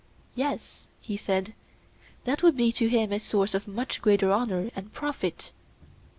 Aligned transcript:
Yes, 0.33 0.87
he 1.01 1.15
said, 1.15 1.53
that 2.23 2.41
would 2.41 2.57
be 2.57 2.71
to 2.71 2.87
him 2.87 3.11
a 3.11 3.19
source 3.19 3.53
of 3.53 3.67
much 3.67 4.01
greater 4.01 4.31
honour 4.31 4.71
and 4.75 4.91
profit. 4.91 5.51